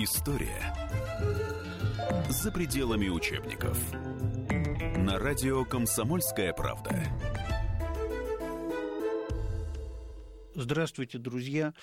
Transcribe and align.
История 0.00 0.72
за 2.28 2.52
пределами 2.52 3.08
учебников. 3.08 3.76
На 4.96 5.18
радио 5.18 5.64
«Комсомольская 5.64 6.52
правда». 6.52 7.02
Здравствуйте, 10.54 11.18
друзья! 11.18 11.74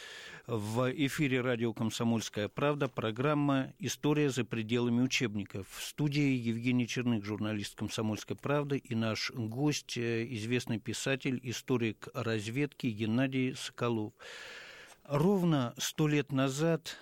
В 0.47 0.89
эфире 0.93 1.41
радио 1.41 1.73
«Комсомольская 1.73 2.47
правда» 2.47 2.88
программа 2.88 3.73
«История 3.79 4.29
за 4.29 4.45
пределами 4.45 5.02
учебников». 5.02 5.68
В 5.70 5.84
студии 5.84 6.38
Евгений 6.38 6.88
Черных, 6.88 7.25
журналист 7.25 7.75
«Комсомольской 7.75 8.38
правды», 8.38 8.77
и 8.77 8.95
наш 8.95 9.29
гость, 9.32 9.97
э, 9.97 10.25
известный 10.36 10.79
писатель, 10.79 11.38
историк 11.43 12.07
разведки 12.13 12.88
Геннадий 12.88 13.55
Соколов. 13.55 14.13
Ровно 15.03 15.73
сто 15.77 16.07
лет 16.07 16.31
назад 16.31 16.97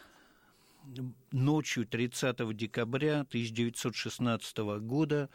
ночью 1.31 1.85
30 1.85 2.55
декабря 2.55 3.21
1916 3.21 4.57
года 4.81 5.29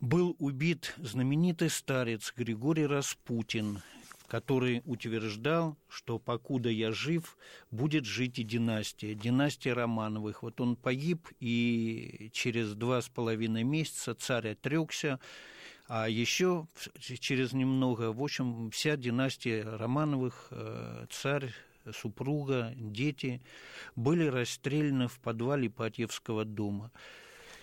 был 0.00 0.36
убит 0.38 0.94
знаменитый 0.98 1.70
старец 1.70 2.32
Григорий 2.36 2.86
Распутин, 2.86 3.80
который 4.26 4.82
утверждал, 4.84 5.76
что 5.88 6.18
покуда 6.18 6.70
я 6.70 6.90
жив, 6.90 7.36
будет 7.70 8.04
жить 8.04 8.38
и 8.38 8.42
династия, 8.42 9.14
династия 9.14 9.74
Романовых. 9.74 10.42
Вот 10.42 10.60
он 10.60 10.74
погиб, 10.74 11.28
и 11.38 12.30
через 12.32 12.74
два 12.74 13.00
с 13.00 13.08
половиной 13.08 13.62
месяца 13.62 14.14
царь 14.14 14.50
отрекся, 14.50 15.20
а 15.86 16.08
еще 16.08 16.66
через 17.00 17.52
немного, 17.52 18.12
в 18.12 18.22
общем, 18.22 18.70
вся 18.70 18.96
династия 18.96 19.62
Романовых, 19.62 20.48
э, 20.50 21.06
царь 21.10 21.52
супруга, 21.92 22.72
дети 22.76 23.42
были 23.96 24.26
расстреляны 24.26 25.08
в 25.08 25.18
подвале 25.20 25.68
Патьевского 25.70 26.44
дома. 26.44 26.92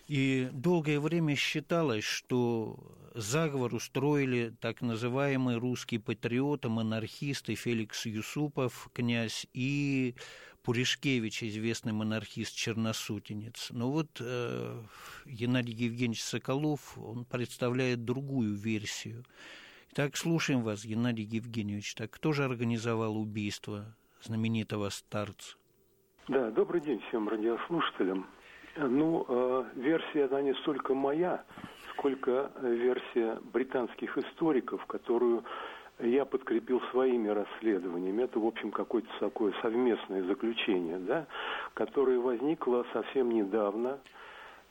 И 0.08 0.50
долгое 0.52 1.00
время 1.00 1.36
считалось, 1.36 2.04
что 2.04 2.80
заговор 3.14 3.76
устроили 3.76 4.56
так 4.60 4.82
называемые 4.82 5.60
русские 5.60 6.00
патриоты, 6.00 6.68
монархисты 6.68 7.54
Феликс 7.54 8.08
Юсупов, 8.08 8.90
князь, 8.92 9.46
и 9.54 10.16
Пуришкевич, 10.64 11.44
известный 11.44 11.94
монархист-черносутенец. 11.94 13.68
Но 13.70 13.92
вот 13.92 14.18
э, 14.20 14.84
Геннадий 15.26 15.74
Евгеньевич 15.74 16.24
Соколов, 16.24 16.98
он 16.98 17.26
представляет 17.26 18.04
другую 18.04 18.56
версию. 18.56 19.26
Итак, 19.92 20.18
слушаем 20.18 20.64
вас, 20.64 20.86
Геннадий 20.86 21.26
Евгеньевич. 21.26 21.96
Так 21.96 22.12
кто 22.12 22.34
же 22.34 22.46
организовал 22.46 23.18
убийство 23.18 23.96
знаменитого 24.22 24.90
старца? 24.90 25.56
Да, 26.28 26.52
добрый 26.52 26.82
день 26.82 27.02
всем 27.08 27.28
радиослушателям. 27.28 28.28
Ну, 28.76 29.26
э, 29.28 29.64
версия, 29.76 30.26
она 30.26 30.42
не 30.42 30.54
столько 30.56 30.94
моя, 30.94 31.44
сколько 31.94 32.52
версия 32.62 33.40
британских 33.52 34.18
историков, 34.18 34.86
которую 34.86 35.44
я 36.00 36.24
подкрепил 36.24 36.82
своими 36.92 37.30
расследованиями. 37.30 38.24
Это, 38.24 38.40
в 38.40 38.46
общем, 38.46 38.72
какое-то 38.72 39.10
такое 39.20 39.54
совместное 39.62 40.24
заключение, 40.24 41.00
да, 41.00 41.26
которое 41.74 42.20
возникло 42.20 42.86
совсем 42.94 43.32
недавно 43.32 44.00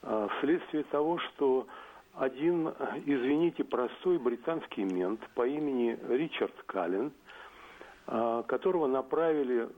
э, 0.02 0.28
вследствие 0.38 0.84
того, 0.84 1.18
что 1.18 1.66
один, 2.14 2.68
извините, 3.04 3.64
простой 3.64 4.18
британский 4.18 4.84
мент 4.84 5.20
по 5.34 5.46
имени 5.46 5.98
Ричард 6.08 6.54
Каллен– 6.66 7.12
которого 8.48 8.86
направили 8.86 9.68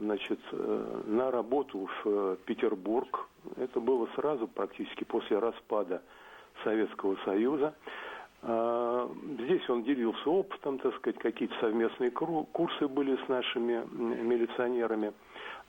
значит, 0.00 0.38
э, 0.52 1.02
на 1.06 1.30
работу 1.30 1.88
в 1.88 2.08
э, 2.08 2.36
Петербург. 2.44 3.26
Это 3.56 3.80
было 3.80 4.08
сразу, 4.14 4.46
практически 4.46 5.02
после 5.02 5.38
распада 5.40 6.00
Советского 6.62 7.16
Союза. 7.24 7.74
А, 8.42 9.10
здесь 9.40 9.68
он 9.68 9.82
делился 9.82 10.30
опытом, 10.30 10.78
так 10.78 10.94
сказать, 10.96 11.18
какие-то 11.18 11.54
совместные 11.60 12.12
курсы 12.12 12.86
были 12.86 13.16
с 13.24 13.28
нашими 13.28 13.84
милиционерами. 13.92 15.12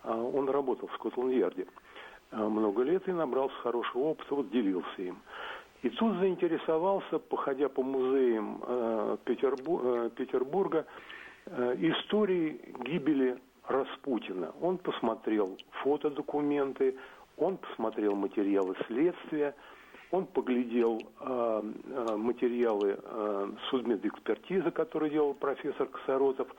А, 0.04 0.16
он 0.16 0.48
работал 0.48 0.90
в 0.90 0.94
Скотланд-Ярде 0.96 1.66
много 2.32 2.84
лет 2.84 3.06
и 3.10 3.12
набрался 3.12 3.56
хорошего 3.56 4.04
опыта, 4.04 4.36
вот 4.36 4.52
делился 4.52 5.02
им. 5.02 5.18
И 5.82 5.90
тут 5.90 6.18
заинтересовался, 6.20 7.18
походя 7.18 7.68
по 7.68 7.82
музеям 7.82 8.62
э, 8.66 9.18
Петербурга, 9.26 10.86
истории 11.52 12.60
гибели 12.86 13.38
Распутина. 13.68 14.54
Он 14.62 14.78
посмотрел 14.78 15.58
фотодокументы, 15.84 16.96
он 17.38 17.58
посмотрел 17.58 18.16
материалы 18.16 18.76
следствия, 18.88 19.56
он 20.12 20.26
поглядел 20.26 21.00
э, 21.22 21.62
э, 21.86 22.16
материалы 22.18 23.00
э, 23.02 23.52
судмедэкспертизы, 23.70 24.70
который 24.72 25.10
делал 25.10 25.34
профессор 25.34 25.88
Косоротов, 25.88 26.50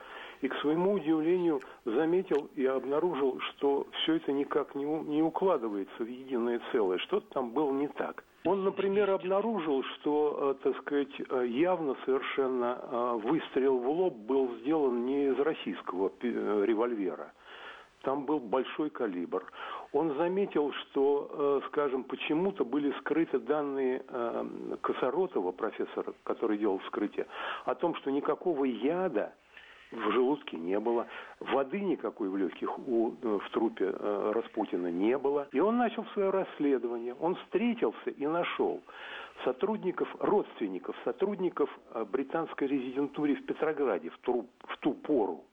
и 0.41 0.47
к 0.47 0.55
своему 0.55 0.93
удивлению 0.93 1.61
заметил 1.85 2.49
и 2.55 2.65
обнаружил, 2.65 3.39
что 3.41 3.87
все 3.91 4.15
это 4.15 4.31
никак 4.31 4.73
не, 4.73 4.85
не 4.85 5.21
укладывается 5.21 6.03
в 6.03 6.07
единое 6.07 6.59
целое, 6.71 6.97
что-то 6.97 7.27
там 7.33 7.51
было 7.51 7.71
не 7.71 7.87
так. 7.89 8.23
Он, 8.45 8.65
например, 8.65 9.09
обнаружил, 9.09 9.83
что, 9.83 10.57
э, 10.61 10.63
так 10.63 10.77
сказать, 10.81 11.13
э, 11.17 11.45
явно 11.47 11.95
совершенно 12.05 12.77
э, 12.81 13.19
выстрел 13.23 13.77
в 13.77 13.89
лоб 13.89 14.15
был 14.15 14.53
сделан 14.57 15.05
не 15.05 15.27
из 15.27 15.39
российского 15.39 16.11
револьвера. 16.21 17.31
Там 18.01 18.25
был 18.25 18.39
большой 18.39 18.89
калибр. 18.89 19.45
Он 19.93 20.13
заметил, 20.17 20.73
что, 20.73 21.61
скажем, 21.67 22.03
почему-то 22.03 22.65
были 22.65 22.91
скрыты 22.99 23.39
данные 23.39 24.03
Косоротова, 24.81 25.53
профессора, 25.53 26.13
который 26.25 26.57
делал 26.57 26.79
вскрытие, 26.79 27.27
о 27.63 27.75
том, 27.75 27.95
что 27.95 28.11
никакого 28.11 28.65
яда 28.65 29.33
в 29.93 30.11
желудке 30.11 30.57
не 30.57 30.79
было, 30.79 31.07
воды 31.39 31.79
никакой 31.79 32.29
в 32.29 32.37
легких 32.37 32.77
у, 32.79 33.13
э, 33.21 33.39
в 33.43 33.49
трупе 33.51 33.93
э, 33.93 34.31
Распутина 34.33 34.87
не 34.87 35.17
было. 35.17 35.47
И 35.51 35.59
он 35.59 35.77
начал 35.77 36.05
свое 36.13 36.29
расследование. 36.29 37.15
Он 37.19 37.35
встретился 37.35 38.09
и 38.09 38.25
нашел 38.27 38.81
сотрудников, 39.43 40.07
родственников, 40.19 40.95
сотрудников 41.03 41.69
э, 41.91 42.05
британской 42.05 42.67
резидентуры 42.67 43.35
в 43.35 43.45
Петрограде 43.45 44.09
в 44.09 44.17
ту, 44.19 44.47
в 44.67 44.77
ту 44.77 44.93
пору. 44.93 45.43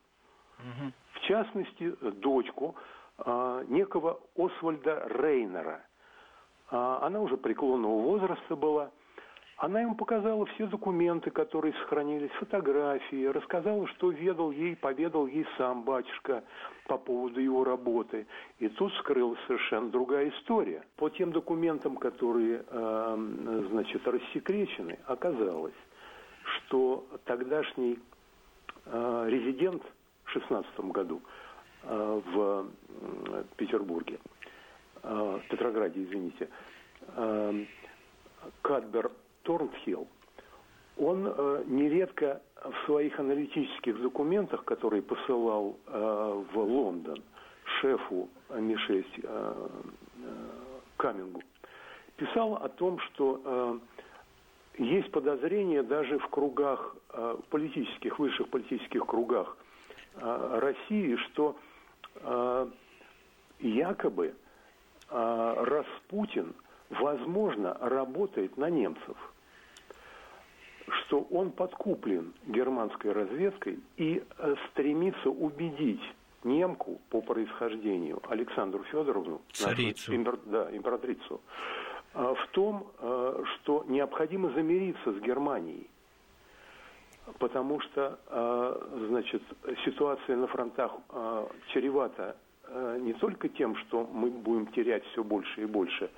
Угу. 0.59 0.93
В 1.15 1.21
частности, 1.21 1.95
дочку 2.21 2.75
э, 3.19 3.65
некого 3.69 4.21
Освальда 4.37 5.07
Рейнера. 5.09 5.83
Э, 6.71 6.99
она 7.03 7.21
уже 7.21 7.37
преклонного 7.37 8.01
возраста 8.01 8.57
была– 8.57 8.91
она 9.61 9.83
ему 9.83 9.95
показала 9.95 10.47
все 10.47 10.67
документы, 10.67 11.31
которые 11.31 11.75
сохранились, 11.75 12.31
фотографии, 12.39 13.27
рассказала, 13.27 13.87
что 13.89 14.11
ведал 14.11 14.53
ей, 14.53 14.75
поведал 14.75 15.27
ей 15.27 15.47
сам 15.59 15.83
батюшка 15.83 16.43
по 16.87 16.97
поводу 16.97 17.41
его 17.41 17.63
работы. 17.63 18.27
И 18.59 18.69
тут 18.69 18.91
скрылась 18.95 19.39
совершенно 19.47 19.91
другая 19.91 20.31
история. 20.31 20.83
По 20.97 21.11
тем 21.11 21.31
документам, 21.33 21.97
которые, 21.97 22.65
э, 22.67 23.65
значит, 23.71 24.09
рассекречены, 24.09 24.99
оказалось, 25.05 25.75
что 26.45 27.07
тогдашний 27.27 27.99
э, 28.87 29.27
резидент 29.29 29.83
в 30.25 30.31
16 30.31 30.81
году 30.87 31.21
э, 31.83 32.21
в 32.33 32.67
Петербурге, 33.59 34.21
э, 35.03 35.41
Петрограде, 35.51 36.03
извините, 36.03 36.49
э, 37.15 37.65
Кадбер 38.63 39.11
Торнхилл, 39.43 40.07
он 40.99 41.27
э, 41.27 41.65
нередко 41.67 42.43
в 42.63 42.87
своих 42.87 43.19
аналитических 43.19 44.01
документах, 44.01 44.65
которые 44.65 45.03
посылал 45.03 45.77
э, 45.87 46.45
в 46.53 46.59
Лондон 46.59 47.23
шефу 47.81 48.29
Ми-6 48.51 49.05
э, 49.23 49.23
э, 49.23 50.29
Камингу, 50.97 51.43
писал 52.17 52.57
о 52.57 52.69
том, 52.69 52.99
что 52.99 53.41
э, 53.45 53.79
есть 54.83 55.11
подозрение 55.11 55.83
даже 55.83 56.19
в 56.19 56.29
кругах 56.29 56.97
э, 57.13 57.37
политических, 57.49 58.19
высших 58.19 58.49
политических 58.49 59.07
кругах 59.07 59.57
э, 60.17 60.59
России, 60.61 61.17
что 61.17 61.57
э, 62.17 62.67
якобы 63.61 64.35
э, 65.09 65.55
Распутин– 65.65 66.55
возможно, 66.91 67.77
работает 67.81 68.57
на 68.57 68.69
немцев, 68.69 69.17
что 70.89 71.27
он 71.31 71.53
подкуплен 71.53 72.35
германской 72.47 73.13
разведкой 73.13 73.79
и 73.97 74.23
э, 74.39 74.55
стремится 74.71 75.31
убедить 75.31 76.03
немку 76.43 77.01
по 77.11 77.21
происхождению 77.21 78.21
Александру 78.29 78.83
Федоровну, 78.85 79.41
Царицу. 79.53 80.15
Импер, 80.15 80.39
да, 80.47 80.77
императрицу, 80.77 81.41
э, 82.15 82.35
в 82.35 82.47
том, 82.53 82.89
э, 82.99 83.45
что 83.55 83.85
необходимо 83.87 84.51
замириться 84.51 85.13
с 85.13 85.21
Германией, 85.21 85.89
потому 87.39 87.79
что, 87.81 88.19
значит, 89.09 89.41
ситуация 89.85 90.37
на 90.37 90.49
фронтах 90.49 90.91
чревата 91.69 92.35
не 92.99 93.13
только 93.13 93.49
тем, 93.49 93.77
что 93.77 94.05
мы 94.13 94.31
будем 94.31 94.67
терять 94.73 95.05
все 95.13 95.23
больше 95.23 95.63
и 95.63 95.67
больше 95.67 96.11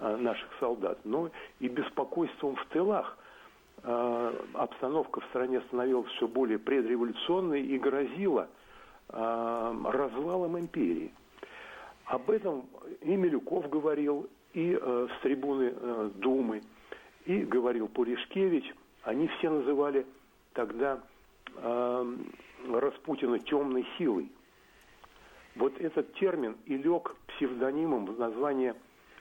наших 0.00 0.48
солдат, 0.58 0.98
но 1.04 1.30
и 1.58 1.68
беспокойством 1.68 2.56
в 2.56 2.64
тылах. 2.66 3.16
Обстановка 4.54 5.20
в 5.20 5.24
стране 5.26 5.60
становилась 5.68 6.10
все 6.12 6.28
более 6.28 6.58
предреволюционной 6.58 7.62
и 7.62 7.78
грозила 7.78 8.48
развалом 9.08 10.58
империи. 10.58 11.12
Об 12.10 12.28
этом 12.28 12.64
и 13.02 13.14
Милюков 13.14 13.70
говорил, 13.70 14.28
и 14.52 14.76
э, 14.80 15.08
с 15.08 15.22
трибуны 15.22 15.72
э, 15.72 16.10
Думы, 16.16 16.60
и 17.24 17.42
говорил 17.42 17.86
Пуришкевич. 17.86 18.64
Они 19.02 19.28
все 19.28 19.48
называли 19.48 20.04
тогда 20.52 21.00
э, 21.56 22.16
Распутина 22.68 23.38
темной 23.38 23.86
силой. 23.96 24.30
Вот 25.54 25.80
этот 25.80 26.12
термин 26.14 26.56
и 26.66 26.76
лег 26.76 27.14
псевдонимом 27.28 28.06
в 28.06 28.18
название 28.18 28.74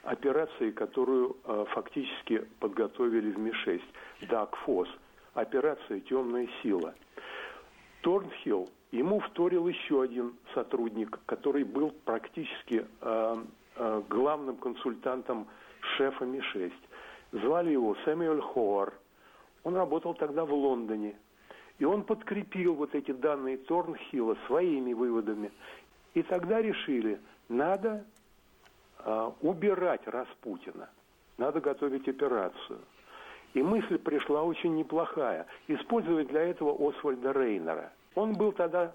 операции, 0.04 0.72
которую 0.72 1.38
э, 1.44 1.66
фактически 1.74 2.46
подготовили 2.60 3.32
в 3.32 3.40
Ми-6, 3.40 3.82
ДАК-ФОС, 4.30 4.90
операция 5.34 6.00
«Темная 6.02 6.48
сила». 6.62 6.94
Торнхилл 8.02 8.70
Ему 8.92 9.20
вторил 9.20 9.68
еще 9.68 10.02
один 10.02 10.34
сотрудник, 10.56 11.20
который 11.28 11.64
был 11.64 11.92
практически 12.06 12.88
э, 13.02 13.44
э, 13.76 14.02
главным 14.10 14.56
консультантом 14.58 15.48
шефа 15.96 16.26
Ми-6. 16.26 16.74
Звали 17.34 17.72
его 17.72 17.96
Сэмюэль 18.04 18.42
Хоар. 18.42 18.94
Он 19.64 19.76
работал 19.76 20.16
тогда 20.16 20.44
в 20.44 20.52
Лондоне. 20.52 21.16
И 21.78 21.86
он 21.86 22.04
подкрепил 22.04 22.74
вот 22.74 22.96
эти 22.96 23.12
данные 23.12 23.58
Торнхилла 23.58 24.36
своими 24.48 24.94
выводами. 24.94 25.52
И 26.16 26.24
тогда 26.24 26.60
решили, 26.60 27.20
надо 27.48 28.06
убирать 29.42 30.06
Распутина, 30.06 30.90
надо 31.38 31.62
готовить 31.62 32.08
операцию. 32.08 32.80
И 33.54 33.64
мысль 33.64 33.98
пришла 33.98 34.44
очень 34.44 34.76
неплохая. 34.76 35.48
Использовать 35.68 36.28
для 36.28 36.42
этого 36.42 36.90
Освальда 36.90 37.32
Рейнера– 37.32 37.92
он 38.16 38.34
был 38.34 38.52
тогда 38.52 38.92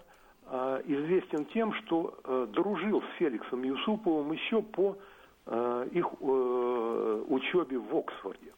э, 0.46 0.82
известен 0.86 1.46
тем, 1.46 1.72
что 1.74 2.14
э, 2.24 2.46
дружил 2.52 3.02
с 3.02 3.18
Феликсом 3.18 3.62
Юсуповым 3.62 4.32
еще 4.32 4.62
по 4.62 4.96
э, 5.46 5.88
их 5.92 6.06
э, 6.20 7.24
учебе 7.28 7.78
в 7.78 7.96
Оксфорде. 7.96 8.52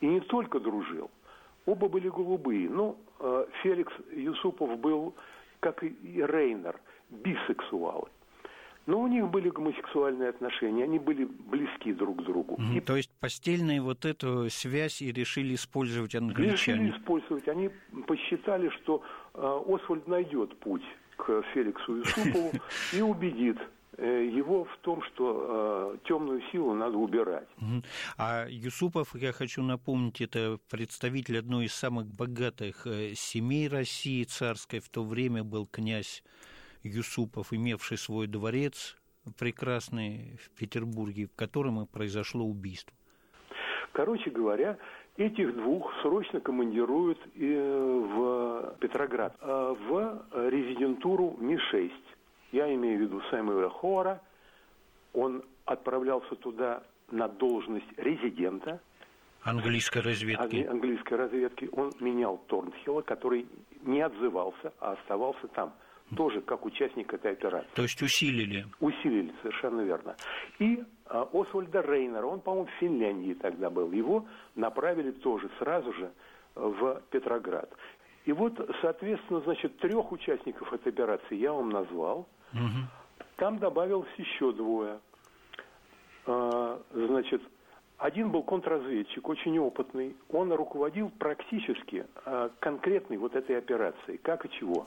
И 0.00 0.06
не 0.06 0.20
только 0.20 0.60
дружил, 0.60 1.10
оба 1.64 1.88
были 1.88 2.08
голубые. 2.08 2.68
Но 2.68 2.96
э, 3.20 3.46
Феликс 3.62 3.92
Юсупов 4.12 4.78
был, 4.78 5.14
как 5.60 5.82
и 5.82 5.94
Рейнер, 6.22 6.78
бисексуалы. 7.08 8.08
Но 8.86 9.00
у 9.00 9.08
них 9.08 9.28
были 9.28 9.50
гомосексуальные 9.50 10.28
отношения, 10.28 10.84
они 10.84 11.00
были 11.00 11.24
близки 11.24 11.92
друг 11.92 12.22
к 12.22 12.24
другу. 12.24 12.56
Mm-hmm. 12.56 12.76
И... 12.76 12.80
То 12.80 12.96
есть 12.96 13.10
постельные 13.18 13.82
вот 13.82 14.04
эту 14.04 14.48
связь 14.48 15.02
и 15.02 15.10
решили 15.12 15.54
использовать 15.54 16.14
англичане? 16.14 16.52
Решили 16.52 16.90
использовать. 16.96 17.48
Они 17.48 17.70
посчитали, 18.06 18.68
что 18.80 19.02
э, 19.34 19.60
Освальд 19.66 20.06
найдет 20.06 20.56
путь 20.60 20.84
к 21.16 21.42
Феликсу 21.52 21.96
Юсупову 21.96 22.52
и 22.92 23.02
убедит 23.02 23.58
э, 23.96 24.30
его 24.32 24.64
в 24.64 24.78
том, 24.82 25.02
что 25.02 25.96
э, 25.96 26.06
темную 26.06 26.40
силу 26.52 26.72
надо 26.72 26.96
убирать. 26.96 27.48
А 28.16 28.46
Юсупов, 28.48 29.16
я 29.16 29.32
хочу 29.32 29.62
напомнить, 29.62 30.20
это 30.20 30.58
представитель 30.70 31.38
одной 31.38 31.64
из 31.64 31.74
самых 31.74 32.06
богатых 32.06 32.86
э, 32.86 33.14
семей 33.14 33.66
России 33.66 34.22
царской, 34.22 34.78
в 34.78 34.88
то 34.88 35.02
время 35.02 35.42
был 35.42 35.66
князь 35.66 36.22
Юсупов, 36.86 37.52
имевший 37.52 37.98
свой 37.98 38.26
дворец 38.26 38.96
прекрасный 39.38 40.38
в 40.42 40.50
Петербурге, 40.58 41.26
в 41.26 41.36
котором 41.36 41.82
и 41.82 41.86
произошло 41.86 42.44
убийство. 42.44 42.94
Короче 43.92 44.30
говоря, 44.30 44.76
этих 45.16 45.54
двух 45.56 45.92
срочно 46.02 46.40
командируют 46.40 47.18
в 47.34 48.76
Петроград, 48.80 49.34
а 49.40 49.74
в 49.74 50.48
резидентуру 50.50 51.36
Ми-6. 51.40 51.92
Я 52.52 52.72
имею 52.74 52.98
в 52.98 53.00
виду 53.02 53.22
Сэмюэля 53.30 53.70
Хора. 53.70 54.20
Он 55.14 55.42
отправлялся 55.64 56.34
туда 56.36 56.82
на 57.10 57.28
должность 57.28 57.86
резидента. 57.96 58.80
Английской 59.42 60.02
разведки. 60.02 60.66
Английской 60.68 61.14
разведки. 61.14 61.68
Он 61.72 61.92
менял 62.00 62.38
Торнхилла, 62.48 63.02
который 63.02 63.46
не 63.82 64.00
отзывался, 64.00 64.72
а 64.78 64.92
оставался 64.92 65.48
там– 65.48 65.72
тоже 66.14 66.40
как 66.40 66.64
участник 66.64 67.12
этой 67.12 67.32
операции. 67.32 67.68
То 67.74 67.82
есть 67.82 68.00
усилили? 68.00 68.66
Усилили, 68.80 69.32
совершенно 69.42 69.80
верно. 69.80 70.16
И 70.58 70.82
а, 71.06 71.28
Освальда 71.32 71.80
Рейнера, 71.80 72.26
он, 72.26 72.40
по-моему, 72.40 72.66
в 72.66 72.80
Финляндии 72.80 73.34
тогда 73.34 73.70
был, 73.70 73.90
его 73.90 74.26
направили 74.54 75.10
тоже 75.10 75.50
сразу 75.58 75.92
же 75.92 76.12
в 76.54 77.02
Петроград. 77.10 77.70
И 78.24 78.32
вот, 78.32 78.52
соответственно, 78.82 79.40
значит, 79.40 79.78
трех 79.78 80.10
участников 80.12 80.72
этой 80.72 80.88
операции 80.92 81.36
я 81.36 81.52
вам 81.52 81.70
назвал. 81.70 82.28
Угу. 82.52 83.24
Там 83.36 83.58
добавилось 83.58 84.08
еще 84.16 84.52
двое. 84.52 85.00
А, 86.26 86.80
значит, 86.92 87.42
один 87.98 88.30
был 88.30 88.42
контрразведчик, 88.42 89.28
очень 89.28 89.58
опытный. 89.58 90.16
Он 90.30 90.52
руководил 90.52 91.10
практически 91.18 92.06
а, 92.24 92.50
конкретной 92.60 93.16
вот 93.16 93.34
этой 93.34 93.58
операцией. 93.58 94.18
Как 94.18 94.44
и 94.44 94.50
чего 94.50 94.86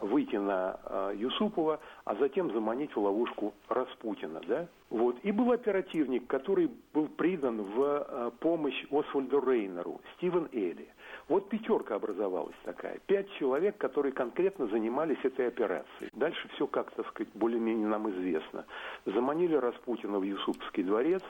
выйти 0.00 0.36
на 0.36 0.78
э, 0.84 1.14
Юсупова, 1.16 1.80
а 2.04 2.14
затем 2.16 2.52
заманить 2.52 2.94
в 2.94 3.00
ловушку 3.00 3.54
Распутина, 3.68 4.40
да? 4.46 4.68
Вот. 4.88 5.16
И 5.22 5.32
был 5.32 5.52
оперативник, 5.52 6.26
который 6.26 6.70
был 6.92 7.08
придан 7.08 7.62
в 7.62 8.06
э, 8.08 8.30
помощь 8.40 8.84
Освальду 8.90 9.40
Рейнеру, 9.40 10.00
Стивен 10.16 10.48
Элли. 10.52 10.88
Вот 11.28 11.48
пятерка 11.48 11.94
образовалась 11.94 12.56
такая. 12.64 12.98
Пять 13.06 13.30
человек, 13.38 13.78
которые 13.78 14.12
конкретно 14.12 14.66
занимались 14.66 15.18
этой 15.22 15.46
операцией. 15.46 16.10
Дальше 16.12 16.48
все, 16.54 16.66
как 16.66 16.90
так 16.92 17.06
сказать, 17.08 17.32
более-менее 17.34 17.86
нам 17.86 18.10
известно. 18.10 18.64
Заманили 19.06 19.54
Распутина 19.54 20.18
в 20.18 20.24
Юсупский 20.24 20.82
дворец, 20.82 21.22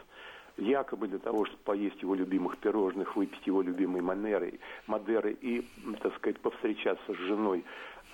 якобы 0.61 1.09
для 1.09 1.19
того, 1.19 1.45
чтобы 1.47 1.63
поесть 1.65 2.01
его 2.03 2.15
любимых 2.15 2.59
пирожных, 2.59 3.17
выпить 3.17 3.47
его 3.47 3.63
любимые 3.63 4.03
манеры, 4.03 4.61
мадеры 4.87 5.37
и, 5.41 5.67
так 6.03 6.15
сказать, 6.17 6.39
повстречаться 6.41 7.13
с 7.13 7.17
женой 7.17 7.65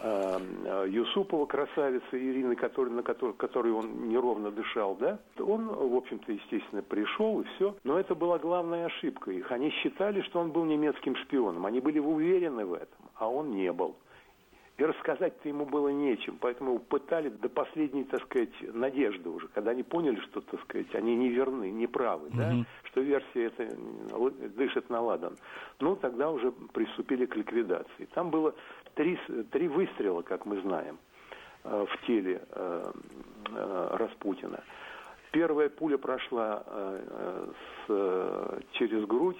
э, 0.00 0.86
Юсупова, 0.88 1.46
красавицы 1.46 2.04
Ирины, 2.12 2.56
который, 2.56 2.90
на 2.90 3.02
которой, 3.02 3.34
которой 3.34 3.72
он 3.72 4.08
неровно 4.08 4.50
дышал, 4.50 4.96
да, 4.96 5.18
он, 5.38 5.66
в 5.66 5.96
общем-то, 5.96 6.32
естественно, 6.32 6.82
пришел 6.82 7.40
и 7.40 7.44
все. 7.56 7.74
Но 7.84 7.98
это 7.98 8.14
была 8.14 8.38
главная 8.38 8.86
ошибка 8.86 9.30
их. 9.30 9.50
Они 9.50 9.70
считали, 9.70 10.20
что 10.22 10.40
он 10.40 10.50
был 10.50 10.64
немецким 10.64 11.16
шпионом. 11.16 11.66
Они 11.66 11.80
были 11.80 11.98
уверены 11.98 12.64
в 12.64 12.74
этом, 12.74 13.10
а 13.16 13.28
он 13.28 13.50
не 13.52 13.72
был. 13.72 13.96
И 14.76 14.84
рассказать-то 14.84 15.48
ему 15.48 15.64
было 15.64 15.88
нечем, 15.88 16.36
поэтому 16.38 16.72
его 16.72 16.78
пытали 16.80 17.30
до 17.30 17.48
последней, 17.48 18.04
так 18.04 18.22
сказать, 18.24 18.52
надежды 18.74 19.30
уже, 19.30 19.48
когда 19.48 19.70
они 19.70 19.82
поняли, 19.82 20.20
что, 20.20 20.42
так 20.42 20.60
сказать, 20.64 20.94
они 20.94 21.16
не 21.16 21.30
верны, 21.30 21.70
не 21.70 21.86
правы, 21.86 22.28
mm-hmm. 22.28 22.36
да, 22.36 22.66
что 22.84 23.00
версия 23.00 23.46
эта 23.46 23.74
дышит 24.50 24.90
на 24.90 25.00
ладан. 25.00 25.38
Ну, 25.80 25.96
тогда 25.96 26.30
уже 26.30 26.52
приступили 26.52 27.24
к 27.24 27.34
ликвидации. 27.36 28.04
Там 28.12 28.28
было 28.28 28.54
три, 28.94 29.18
три 29.50 29.66
выстрела, 29.68 30.20
как 30.20 30.44
мы 30.44 30.60
знаем, 30.60 30.98
э, 31.64 31.86
в 31.88 32.06
теле 32.06 32.42
э, 32.50 32.92
э, 33.52 33.96
Распутина. 33.96 34.62
Первая 35.32 35.70
пуля 35.70 35.98
прошла 35.98 36.62
с, 37.86 38.62
через 38.72 39.04
грудь, 39.04 39.36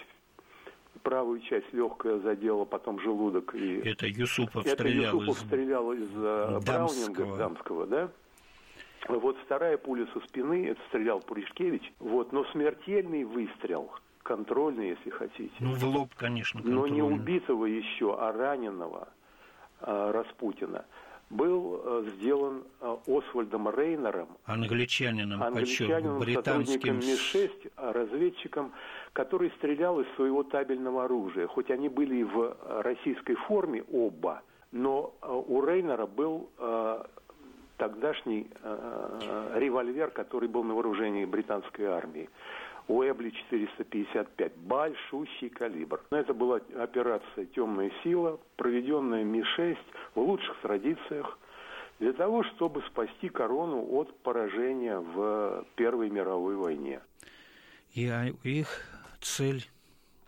правую 1.02 1.40
часть 1.40 1.72
легкая 1.72 2.18
задела, 2.18 2.64
потом 2.64 3.00
желудок. 3.00 3.54
И... 3.54 3.76
Это 3.84 4.06
Юсупов 4.06 4.66
Это 4.66 4.82
стрелял 4.82 5.14
Юсупов 5.14 5.36
из... 5.36 5.46
стрелял 5.46 5.92
из 5.92 6.08
э, 6.14 6.60
Браунинга 6.64 7.36
дамского, 7.36 7.86
да? 7.86 8.10
Вот 9.08 9.36
вторая 9.44 9.76
пуля 9.76 10.06
со 10.12 10.20
спины, 10.26 10.68
это 10.68 10.80
стрелял 10.88 11.20
Пуришкевич. 11.20 11.92
Вот, 12.00 12.32
но 12.32 12.44
смертельный 12.46 13.24
выстрел, 13.24 13.90
контрольный, 14.22 14.90
если 14.90 15.10
хотите. 15.10 15.52
Ну, 15.60 15.74
в 15.74 15.84
лоб, 15.84 16.10
конечно, 16.16 16.60
Но 16.64 16.86
не 16.86 17.02
убитого 17.02 17.66
еще, 17.66 18.16
а 18.18 18.32
раненого 18.32 19.08
э, 19.80 20.10
Распутина 20.12 20.84
был 21.30 21.80
э, 21.84 22.04
сделан 22.16 22.64
Освальдом 23.06 23.68
Рейнером, 23.68 24.28
англичанином, 24.44 25.42
англичанином 25.42 26.22
сотрудником 26.22 26.98
Ми-6, 26.98 27.72
а 27.76 27.92
разведчиком, 27.92 28.72
который 29.16 29.50
стрелял 29.52 29.98
из 29.98 30.06
своего 30.14 30.42
табельного 30.42 31.06
оружия. 31.06 31.46
Хоть 31.46 31.70
они 31.70 31.88
были 31.88 32.22
в 32.22 32.54
российской 32.82 33.34
форме 33.34 33.82
оба, 33.90 34.42
но 34.72 35.14
э, 35.22 35.42
у 35.48 35.64
Рейнера 35.64 36.06
был 36.06 36.50
тогдашний 37.78 38.48
револьвер, 39.54 40.10
который 40.10 40.48
был 40.48 40.64
на 40.64 40.74
вооружении 40.74 41.24
британской 41.26 41.86
армии. 41.86 42.28
Уэбли 42.88 43.30
455, 43.30 44.52
большущий 44.56 45.50
калибр. 45.50 46.00
Это 46.10 46.32
была 46.32 46.60
операция 46.78 47.46
«Темная 47.54 47.90
сила», 48.02 48.38
проведенная 48.56 49.24
Ми-6 49.24 49.76
в 50.14 50.20
лучших 50.20 50.56
традициях 50.62 51.38
для 51.98 52.12
того, 52.12 52.44
чтобы 52.44 52.82
спасти 52.82 53.28
корону 53.28 53.86
от 53.92 54.14
поражения 54.20 54.98
в 54.98 55.64
Первой 55.74 56.08
мировой 56.08 56.56
войне. 56.56 57.00
И 57.94 58.10
их 58.44 58.68
цель 59.26 59.68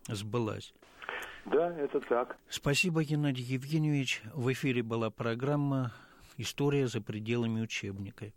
сбылась. 0.09 0.75
Да, 1.47 1.73
это 1.79 2.01
так. 2.01 2.37
Спасибо, 2.49 3.05
Геннадий 3.05 3.45
Евгеньевич. 3.45 4.23
В 4.35 4.53
эфире 4.53 4.83
была 4.83 5.11
программа 5.11 5.93
«История 6.37 6.89
за 6.89 7.01
пределами 7.01 7.63
учебника». 7.63 8.33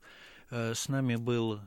Э, 0.50 0.74
с 0.74 0.88
нами 0.88 1.18
был 1.18 1.60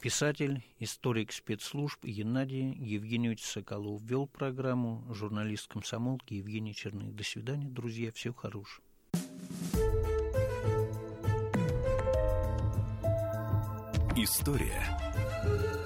писатель, 0.00 0.62
историк 0.78 1.32
спецслужб 1.32 2.04
Геннадий 2.04 2.72
Евгеньевич 2.72 3.44
Соколов. 3.44 4.00
Вел 4.02 4.26
программу 4.26 5.04
журналист 5.12 5.68
комсомолки 5.68 6.34
Евгений 6.34 6.74
Черных. 6.74 7.14
До 7.14 7.24
свидания, 7.24 7.68
друзья. 7.68 8.12
Всего 8.12 8.34
хорошего. 8.34 8.84
История 14.16 15.85